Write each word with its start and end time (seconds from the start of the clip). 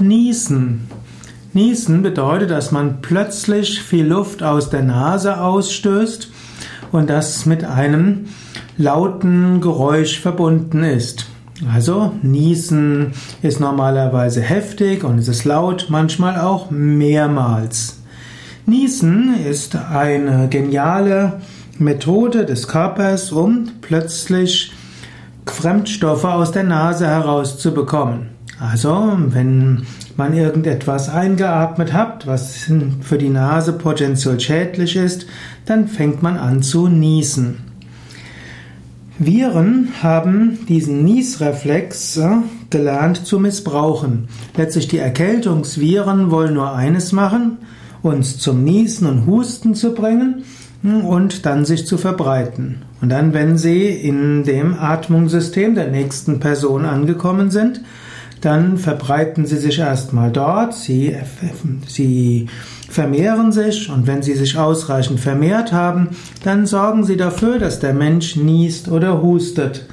Niesen. 0.00 0.88
Niesen 1.52 2.02
bedeutet, 2.02 2.50
dass 2.50 2.72
man 2.72 3.00
plötzlich 3.00 3.80
viel 3.80 4.06
Luft 4.06 4.42
aus 4.42 4.70
der 4.70 4.82
Nase 4.82 5.40
ausstößt 5.40 6.30
und 6.90 7.08
das 7.08 7.46
mit 7.46 7.64
einem 7.64 8.26
lauten 8.76 9.60
Geräusch 9.60 10.18
verbunden 10.18 10.82
ist. 10.82 11.26
Also 11.72 12.12
Niesen 12.22 13.12
ist 13.42 13.60
normalerweise 13.60 14.40
heftig 14.40 15.04
und 15.04 15.18
es 15.18 15.28
ist 15.28 15.44
laut, 15.44 15.86
manchmal 15.88 16.40
auch 16.40 16.70
mehrmals. 16.70 18.00
Niesen 18.66 19.34
ist 19.46 19.76
eine 19.76 20.48
geniale 20.48 21.40
Methode 21.78 22.44
des 22.44 22.66
Körpers, 22.66 23.30
um 23.30 23.70
plötzlich 23.80 24.72
Fremdstoffe 25.46 26.24
aus 26.24 26.50
der 26.50 26.64
Nase 26.64 27.06
herauszubekommen. 27.06 28.30
Also, 28.70 29.18
wenn 29.18 29.82
man 30.16 30.32
irgendetwas 30.32 31.10
eingeatmet 31.10 31.92
hat, 31.92 32.26
was 32.26 32.70
für 33.02 33.18
die 33.18 33.28
Nase 33.28 33.74
potenziell 33.74 34.40
schädlich 34.40 34.96
ist, 34.96 35.26
dann 35.66 35.86
fängt 35.86 36.22
man 36.22 36.38
an 36.38 36.62
zu 36.62 36.88
niesen. 36.88 37.58
Viren 39.18 39.88
haben 40.02 40.66
diesen 40.66 41.04
Niesreflex 41.04 42.20
gelernt 42.70 43.26
zu 43.26 43.38
missbrauchen. 43.38 44.28
Letztlich 44.56 44.88
die 44.88 44.98
Erkältungsviren 44.98 46.30
wollen 46.30 46.54
nur 46.54 46.74
eines 46.74 47.12
machen, 47.12 47.58
uns 48.02 48.38
zum 48.38 48.64
Niesen 48.64 49.06
und 49.06 49.26
Husten 49.26 49.74
zu 49.74 49.94
bringen 49.94 50.44
hm, 50.82 51.04
und 51.04 51.44
dann 51.44 51.66
sich 51.66 51.86
zu 51.86 51.98
verbreiten. 51.98 52.82
Und 53.02 53.10
dann, 53.10 53.34
wenn 53.34 53.58
sie 53.58 53.88
in 53.88 54.42
dem 54.44 54.74
Atmungssystem 54.78 55.74
der 55.74 55.88
nächsten 55.88 56.40
Person 56.40 56.86
angekommen 56.86 57.50
sind, 57.50 57.82
dann 58.40 58.78
verbreiten 58.78 59.46
sie 59.46 59.56
sich 59.56 59.78
erstmal 59.78 60.30
dort, 60.30 60.74
sie, 60.74 61.16
sie 61.86 62.48
vermehren 62.88 63.52
sich 63.52 63.90
und 63.90 64.06
wenn 64.06 64.22
sie 64.22 64.34
sich 64.34 64.56
ausreichend 64.56 65.20
vermehrt 65.20 65.72
haben, 65.72 66.10
dann 66.44 66.66
sorgen 66.66 67.04
sie 67.04 67.16
dafür, 67.16 67.58
dass 67.58 67.80
der 67.80 67.94
Mensch 67.94 68.36
niest 68.36 68.88
oder 68.88 69.22
hustet. 69.22 69.86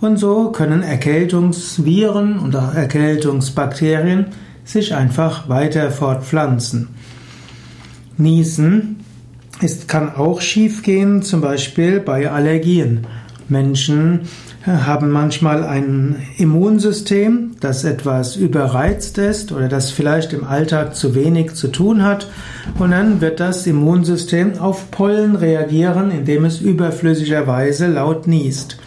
Und 0.00 0.18
so 0.18 0.50
können 0.50 0.82
Erkältungsviren 0.82 2.38
und 2.38 2.54
auch 2.56 2.74
Erkältungsbakterien 2.74 4.26
sich 4.64 4.94
einfach 4.94 5.48
weiter 5.48 5.90
fortpflanzen. 5.90 6.88
Niesen 8.16 8.96
ist, 9.60 9.88
kann 9.88 10.14
auch 10.14 10.40
schiefgehen, 10.40 11.22
zum 11.22 11.40
Beispiel 11.40 12.00
bei 12.00 12.30
Allergien. 12.30 13.06
Menschen 13.48 14.20
haben 14.66 15.10
manchmal 15.10 15.64
ein 15.64 16.16
Immunsystem, 16.38 17.52
das 17.60 17.84
etwas 17.84 18.36
überreizt 18.36 19.18
ist 19.18 19.52
oder 19.52 19.68
das 19.68 19.90
vielleicht 19.90 20.32
im 20.32 20.44
Alltag 20.44 20.96
zu 20.96 21.14
wenig 21.14 21.54
zu 21.54 21.68
tun 21.68 22.02
hat. 22.02 22.28
Und 22.78 22.92
dann 22.92 23.20
wird 23.20 23.40
das 23.40 23.66
Immunsystem 23.66 24.58
auf 24.58 24.90
Pollen 24.90 25.36
reagieren, 25.36 26.10
indem 26.10 26.44
es 26.46 26.60
überflüssigerweise 26.60 27.88
laut 27.88 28.26
niest. 28.26 28.78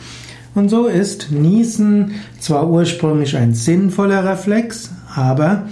Und 0.55 0.69
so 0.69 0.87
ist 0.87 1.31
Niesen 1.31 2.15
zwar 2.39 2.67
ursprünglich 2.67 3.37
ein 3.37 3.53
sinnvoller 3.53 4.25
Reflex, 4.25 4.91
aber 5.15 5.67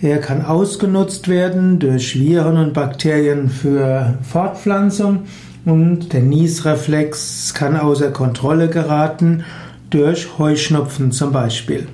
er 0.00 0.18
kann 0.18 0.44
ausgenutzt 0.44 1.26
werden 1.26 1.80
durch 1.80 2.20
Viren 2.20 2.58
und 2.58 2.74
Bakterien 2.74 3.48
für 3.48 4.18
Fortpflanzung 4.22 5.22
und 5.66 6.12
der 6.12 6.22
Niesreflex 6.22 7.52
kann 7.52 7.76
außer 7.76 8.12
Kontrolle 8.12 8.68
geraten 8.68 9.44
durch 9.90 10.38
Heuschnupfen 10.38 11.10
zum 11.12 11.32
Beispiel. 11.32 11.88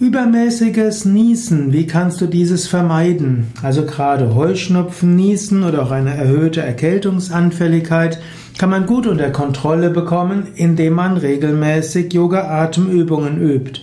Übermäßiges 0.00 1.04
Niesen, 1.04 1.72
wie 1.72 1.86
kannst 1.86 2.20
du 2.20 2.26
dieses 2.26 2.66
vermeiden? 2.66 3.52
Also 3.62 3.86
gerade 3.86 4.34
Heuschnupfen, 4.34 5.14
Niesen 5.14 5.62
oder 5.62 5.84
auch 5.84 5.92
eine 5.92 6.16
erhöhte 6.16 6.60
Erkältungsanfälligkeit 6.60 8.20
kann 8.58 8.68
man 8.68 8.86
gut 8.86 9.06
unter 9.06 9.30
Kontrolle 9.30 9.90
bekommen, 9.90 10.48
indem 10.56 10.94
man 10.94 11.16
regelmäßig 11.16 12.12
Yoga-Atemübungen 12.12 13.40
übt. 13.40 13.82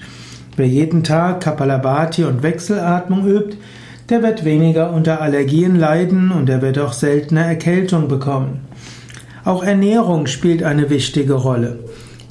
Wer 0.57 0.67
jeden 0.67 1.05
Tag 1.05 1.39
Kapalabhati 1.39 2.25
und 2.25 2.43
Wechselatmung 2.43 3.25
übt, 3.25 3.55
der 4.09 4.23
wird 4.23 4.43
weniger 4.43 4.91
unter 4.91 5.21
Allergien 5.21 5.75
leiden 5.75 6.31
und 6.31 6.49
er 6.49 6.61
wird 6.61 6.79
auch 6.79 6.93
seltener 6.93 7.45
Erkältung 7.45 8.07
bekommen. 8.07 8.61
Auch 9.45 9.63
Ernährung 9.63 10.27
spielt 10.27 10.63
eine 10.63 10.89
wichtige 10.89 11.33
Rolle. 11.33 11.79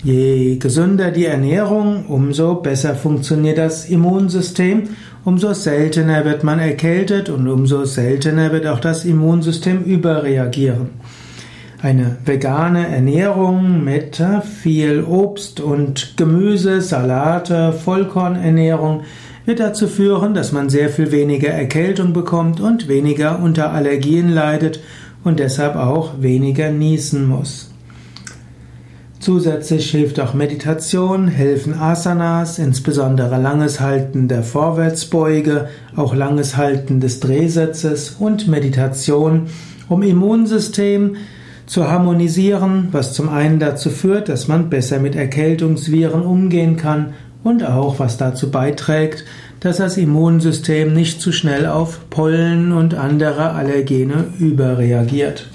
Je 0.03 0.57
gesünder 0.57 1.11
die 1.11 1.27
Ernährung, 1.27 2.07
umso 2.07 2.57
besser 2.57 2.95
funktioniert 2.95 3.59
das 3.59 3.89
Immunsystem, 3.89 4.85
umso 5.25 5.53
seltener 5.53 6.25
wird 6.25 6.45
man 6.45 6.61
erkältet 6.61 7.29
und 7.29 7.49
umso 7.49 7.85
seltener 7.85 8.53
wird 8.53 8.67
auch 8.67 8.81
das 8.81 9.05
Immunsystem 9.05 9.83
überreagieren. 9.83 10.91
Eine 11.81 12.17
vegane 12.25 12.89
Ernährung 12.89 13.85
mit 13.85 14.21
viel 14.43 15.05
Obst 15.05 15.61
und 15.61 16.15
Gemüse, 16.17 16.81
Salate, 16.81 17.73
Vollkornernährung 17.73 19.03
wird 19.45 19.61
dazu 19.61 19.87
führen, 19.87 20.35
dass 20.35 20.51
man 20.51 20.71
sehr 20.71 20.89
viel 20.89 21.13
weniger 21.13 21.51
Erkältung 21.51 22.13
bekommt 22.13 22.59
und 22.59 22.89
weniger 22.89 23.41
unter 23.41 23.71
Allergien 23.73 24.29
leidet 24.29 24.81
und 25.23 25.39
deshalb 25.39 25.77
auch 25.77 26.21
weniger 26.21 26.73
niesen 26.73 27.29
muss. 27.29 27.71
Zusätzlich 29.21 29.89
hilft 29.93 30.19
auch 30.19 30.35
Meditation, 30.35 31.29
helfen 31.29 31.75
Asanas, 31.75 32.59
insbesondere 32.59 33.41
langes 33.41 33.79
Halten 33.79 34.27
der 34.27 34.43
Vorwärtsbeuge, 34.43 35.69
auch 35.95 36.13
langes 36.13 36.57
Halten 36.57 36.99
des 36.99 37.21
Drehsatzes 37.21 38.17
und 38.19 38.49
Meditation, 38.49 39.47
um 39.89 40.03
Immunsystem 40.03 41.15
zu 41.69 41.89
harmonisieren, 41.89 42.89
was 42.93 43.13
zum 43.13 43.29
einen 43.29 43.61
dazu 43.61 43.91
führt, 43.91 44.29
dass 44.29 44.49
man 44.49 44.71
besser 44.71 44.99
mit 44.99 45.15
Erkältungsviren 45.15 46.23
umgehen 46.23 46.77
kann 46.77 47.13
und 47.45 47.63
auch 47.63 47.99
was 47.99 48.17
dazu 48.17 48.51
beiträgt, 48.51 49.25
dass 49.61 49.77
das 49.77 49.97
Immunsystem 49.97 50.93
nicht 50.95 51.21
zu 51.21 51.31
schnell 51.31 51.67
auf 51.67 52.09
Pollen 52.11 52.73
und 52.73 52.95
andere 52.95 53.53
Allergene 53.53 54.25
überreagiert. 54.39 55.47